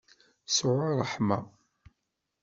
[0.55, 1.39] Sɛu ṛṛeḥma.